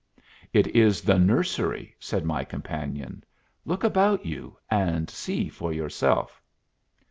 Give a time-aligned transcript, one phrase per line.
[0.51, 3.23] "It is the nursery," said my companion.
[3.65, 6.41] "Look about you and see for yourself."